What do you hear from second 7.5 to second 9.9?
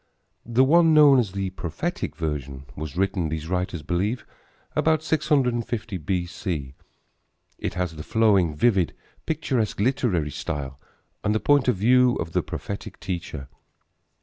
It has the flowing, vivid, picturesque,